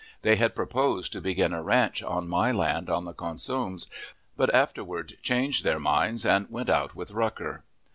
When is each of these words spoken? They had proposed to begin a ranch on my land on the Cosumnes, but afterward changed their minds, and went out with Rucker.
They 0.23 0.35
had 0.35 0.55
proposed 0.55 1.13
to 1.13 1.21
begin 1.21 1.53
a 1.53 1.61
ranch 1.61 2.01
on 2.01 2.27
my 2.27 2.51
land 2.51 2.89
on 2.89 3.03
the 3.05 3.13
Cosumnes, 3.13 3.85
but 4.35 4.51
afterward 4.51 5.15
changed 5.21 5.63
their 5.63 5.79
minds, 5.79 6.25
and 6.25 6.49
went 6.49 6.69
out 6.71 6.95
with 6.95 7.11
Rucker. 7.11 7.63